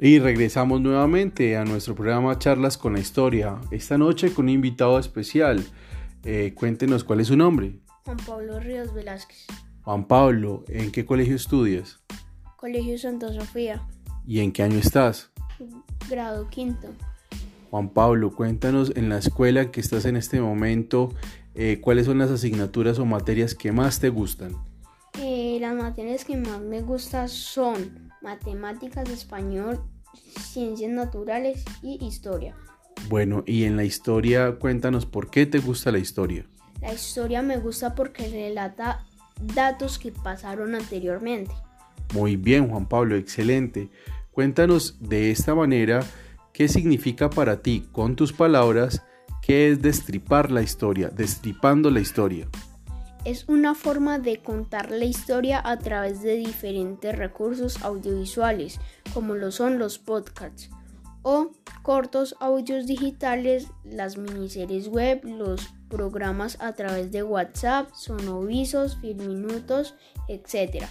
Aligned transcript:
Y 0.00 0.20
regresamos 0.20 0.80
nuevamente 0.80 1.56
a 1.56 1.64
nuestro 1.64 1.96
programa 1.96 2.38
Charlas 2.38 2.78
con 2.78 2.92
la 2.92 3.00
Historia. 3.00 3.60
Esta 3.72 3.98
noche 3.98 4.32
con 4.32 4.44
un 4.44 4.50
invitado 4.50 4.96
especial. 4.96 5.64
Eh, 6.22 6.52
cuéntenos 6.54 7.02
cuál 7.02 7.18
es 7.18 7.26
su 7.26 7.36
nombre. 7.36 7.80
Juan 8.04 8.16
Pablo 8.24 8.60
Ríos 8.60 8.94
Velázquez. 8.94 9.46
Juan 9.82 10.06
Pablo, 10.06 10.64
¿en 10.68 10.92
qué 10.92 11.04
colegio 11.04 11.34
estudias? 11.34 11.98
Colegio 12.54 12.96
Santa 12.96 13.32
Sofía. 13.32 13.82
¿Y 14.24 14.38
en 14.38 14.52
qué 14.52 14.62
año 14.62 14.78
estás? 14.78 15.32
Grado 16.08 16.48
quinto. 16.48 16.94
Juan 17.70 17.88
Pablo, 17.88 18.30
cuéntanos 18.36 18.92
en 18.94 19.08
la 19.08 19.18
escuela 19.18 19.72
que 19.72 19.80
estás 19.80 20.04
en 20.04 20.16
este 20.16 20.40
momento, 20.40 21.08
eh, 21.56 21.80
cuáles 21.80 22.06
son 22.06 22.18
las 22.18 22.30
asignaturas 22.30 23.00
o 23.00 23.04
materias 23.04 23.52
que 23.52 23.72
más 23.72 23.98
te 23.98 24.10
gustan. 24.10 24.52
Eh, 25.20 25.58
las 25.60 25.74
materias 25.74 26.24
que 26.24 26.36
más 26.36 26.60
me 26.60 26.82
gustan 26.82 27.28
son 27.28 28.07
matemáticas, 28.22 29.08
español, 29.10 29.80
ciencias 30.40 30.90
naturales 30.90 31.64
y 31.82 32.04
historia. 32.04 32.54
Bueno, 33.08 33.44
y 33.46 33.64
en 33.64 33.76
la 33.76 33.84
historia, 33.84 34.56
cuéntanos 34.58 35.06
por 35.06 35.30
qué 35.30 35.46
te 35.46 35.58
gusta 35.58 35.92
la 35.92 35.98
historia. 35.98 36.44
La 36.80 36.92
historia 36.92 37.42
me 37.42 37.58
gusta 37.58 37.94
porque 37.94 38.28
relata 38.28 39.04
datos 39.54 39.98
que 39.98 40.12
pasaron 40.12 40.74
anteriormente. 40.74 41.52
Muy 42.14 42.36
bien, 42.36 42.68
Juan 42.68 42.86
Pablo, 42.86 43.16
excelente. 43.16 43.90
Cuéntanos 44.32 44.96
de 45.00 45.30
esta 45.30 45.54
manera 45.54 46.04
qué 46.52 46.68
significa 46.68 47.30
para 47.30 47.62
ti, 47.62 47.86
con 47.92 48.16
tus 48.16 48.32
palabras, 48.32 49.04
qué 49.42 49.70
es 49.70 49.82
destripar 49.82 50.50
la 50.50 50.62
historia, 50.62 51.08
destripando 51.08 51.90
la 51.90 52.00
historia. 52.00 52.48
Es 53.24 53.48
una 53.48 53.74
forma 53.74 54.18
de 54.18 54.38
contar 54.38 54.90
la 54.90 55.04
historia 55.04 55.60
a 55.62 55.78
través 55.78 56.22
de 56.22 56.36
diferentes 56.36 57.16
recursos 57.16 57.82
audiovisuales, 57.82 58.80
como 59.12 59.34
lo 59.34 59.50
son 59.50 59.78
los 59.78 59.98
podcasts 59.98 60.70
o 61.22 61.50
cortos 61.82 62.36
audios 62.40 62.86
digitales, 62.86 63.68
las 63.84 64.16
miniseries 64.16 64.88
web, 64.88 65.20
los 65.24 65.68
programas 65.88 66.56
a 66.60 66.72
través 66.72 67.12
de 67.12 67.22
WhatsApp, 67.22 67.90
sonovisos, 67.92 68.98
filminutos, 69.00 69.94
etc., 70.28 70.84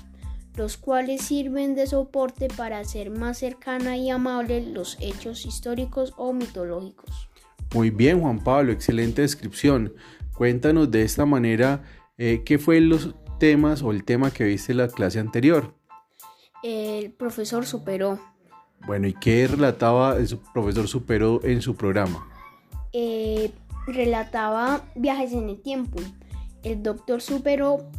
los 0.55 0.77
cuales 0.77 1.21
sirven 1.21 1.75
de 1.75 1.87
soporte 1.87 2.47
para 2.47 2.79
hacer 2.79 3.11
más 3.11 3.37
cercana 3.37 3.95
y 3.97 4.09
amable 4.09 4.61
los 4.61 4.97
hechos 4.99 5.45
históricos 5.45 6.13
o 6.17 6.33
mitológicos. 6.33 7.29
Muy 7.73 7.91
bien, 7.91 8.21
Juan 8.21 8.39
Pablo, 8.43 8.71
excelente 8.71 9.21
descripción. 9.21 9.93
Cuéntanos 10.35 10.89
de 10.89 11.03
esta 11.03 11.25
manera 11.25 11.83
eh, 12.17 12.43
qué 12.45 12.57
fue 12.57 12.81
los 12.81 13.15
temas 13.39 13.83
o 13.83 13.91
el 13.91 14.03
tema 14.03 14.31
que 14.31 14.43
viste 14.43 14.71
en 14.71 14.79
la 14.79 14.87
clase 14.87 15.19
anterior. 15.19 15.73
El 16.63 17.11
profesor 17.11 17.65
superó. 17.65 18.19
Bueno, 18.85 19.07
¿y 19.07 19.13
qué 19.13 19.47
relataba 19.47 20.17
el 20.17 20.39
profesor 20.53 20.87
superó 20.87 21.43
en 21.43 21.61
su 21.61 21.75
programa? 21.75 22.27
Eh, 22.93 23.51
relataba 23.85 24.83
viajes 24.95 25.33
en 25.33 25.49
el 25.49 25.61
tiempo. 25.61 25.99
El 26.63 26.83
doctor 26.83 27.21
superó 27.21 27.89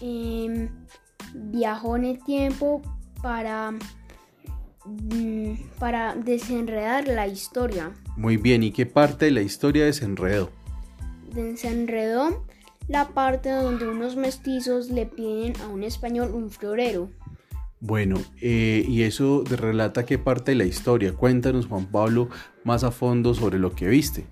em, 0.00 0.68
viajó 1.34 1.96
en 1.96 2.04
el 2.04 2.22
tiempo 2.22 2.82
para, 3.22 3.72
mm, 4.84 5.54
para 5.78 6.14
desenredar 6.14 7.08
la 7.08 7.26
historia. 7.26 7.92
Muy 8.16 8.36
bien, 8.36 8.62
¿y 8.62 8.70
qué 8.72 8.86
parte 8.86 9.26
de 9.26 9.30
la 9.30 9.42
historia 9.42 9.84
desenredó? 9.84 10.50
Desenredó 11.32 12.46
la 12.88 13.08
parte 13.08 13.50
donde 13.50 13.86
unos 13.86 14.16
mestizos 14.16 14.90
le 14.90 15.06
piden 15.06 15.60
a 15.60 15.68
un 15.68 15.84
español 15.84 16.30
un 16.34 16.50
florero. 16.50 17.10
Bueno, 17.80 18.16
eh, 18.40 18.84
y 18.88 19.02
eso 19.02 19.44
relata 19.44 20.04
qué 20.04 20.18
parte 20.18 20.50
de 20.52 20.56
la 20.56 20.64
historia. 20.64 21.12
Cuéntanos, 21.12 21.66
Juan 21.66 21.86
Pablo, 21.86 22.28
más 22.64 22.82
a 22.82 22.90
fondo 22.90 23.34
sobre 23.34 23.58
lo 23.58 23.74
que 23.74 23.86
viste. 23.86 24.26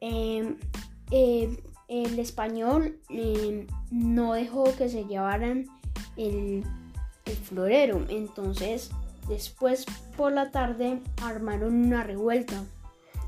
Em, 0.00 0.56
eh, 1.10 1.56
el 1.88 2.18
español 2.18 2.98
em, 3.08 3.66
no 3.90 4.34
dejó 4.34 4.64
que 4.76 4.88
se 4.88 5.04
llevaran 5.04 5.66
el, 6.16 6.62
el 7.24 7.36
florero. 7.36 8.04
Entonces, 8.08 8.90
después 9.28 9.86
por 10.16 10.32
la 10.32 10.52
tarde 10.52 11.00
armaron 11.22 11.74
una 11.74 12.04
revuelta. 12.04 12.62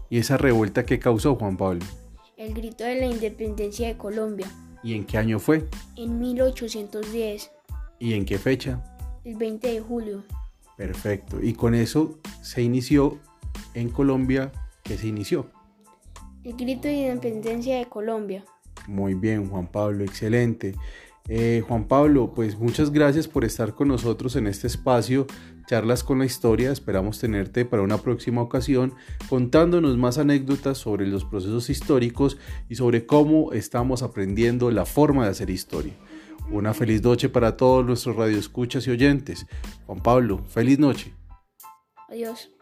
¿Y 0.09 0.19
esa 0.19 0.37
revuelta 0.37 0.87
qué 0.87 1.01
causó, 1.01 1.35
Juan 1.35 1.57
Pablo? 1.57 1.85
El 2.37 2.53
grito 2.53 2.85
de 2.85 2.97
la 2.97 3.07
independencia 3.07 3.89
de 3.89 3.97
Colombia. 3.97 4.47
¿Y 4.83 4.93
en 4.93 5.07
qué 5.07 5.17
año 5.17 5.39
fue? 5.39 5.67
En 5.97 6.19
1810. 6.19 7.51
¿Y 7.99 8.13
en 8.13 8.27
qué 8.27 8.37
fecha? 8.37 8.85
El 9.25 9.37
20 9.37 9.73
de 9.73 9.81
julio. 9.81 10.23
Perfecto. 10.77 11.43
Y 11.43 11.55
con 11.55 11.75
eso 11.75 12.19
se 12.43 12.61
inició 12.61 13.19
en 13.73 13.89
Colombia, 13.89 14.53
¿qué 14.83 14.99
se 14.99 15.07
inició? 15.07 15.47
El 16.45 16.57
grito 16.57 16.89
de 16.89 17.09
independencia 17.09 17.79
de 17.79 17.87
Colombia. 17.87 18.45
Muy 18.87 19.15
bien, 19.15 19.49
Juan 19.49 19.69
Pablo, 19.69 20.05
excelente. 20.05 20.75
Eh, 21.29 21.63
Juan 21.67 21.89
Pablo, 21.89 22.33
pues 22.35 22.59
muchas 22.59 22.93
gracias 22.93 23.27
por 23.27 23.45
estar 23.45 23.75
con 23.75 23.89
nosotros 23.89 24.37
en 24.37 24.47
este 24.47 24.67
espacio, 24.67 25.27
charlas 25.67 26.05
con 26.05 26.21
la 26.21 26.25
historia. 26.25 26.71
Esperamos 26.71 27.19
tenerte 27.19 27.65
para 27.65 27.83
una 27.83 27.99
próxima 27.99 28.43
ocasión 28.43 28.95
contándonos 29.29 29.97
más 29.97 30.19
anécdotas 30.19 30.79
sobre 30.79 31.07
los 31.07 31.25
procesos 31.25 31.69
históricos 31.69 32.39
y 32.69 32.77
sobre 32.77 33.07
cómo 33.07 33.53
estamos 33.53 34.03
aprendiendo 34.03 34.71
la 34.71 34.87
forma 34.87 35.25
de 35.25 35.31
hacer 35.31 35.51
historia. 35.51 35.95
Una 36.51 36.75
feliz 36.75 37.03
noche 37.03 37.29
para 37.29 37.57
todos 37.57 37.85
nuestros 37.85 38.15
radioescuchas 38.15 38.87
y 38.87 38.91
oyentes. 38.91 39.47
Juan 39.87 40.01
Pablo, 40.01 40.45
feliz 40.47 40.79
noche. 40.79 41.13
Adiós. 42.09 42.56